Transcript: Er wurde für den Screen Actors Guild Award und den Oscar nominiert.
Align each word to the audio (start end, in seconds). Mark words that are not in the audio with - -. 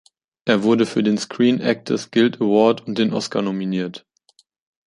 Er 0.45 0.63
wurde 0.63 0.87
für 0.87 1.03
den 1.03 1.19
Screen 1.19 1.59
Actors 1.59 2.09
Guild 2.09 2.37
Award 2.41 2.87
und 2.87 2.97
den 2.97 3.13
Oscar 3.13 3.43
nominiert. 3.43 4.03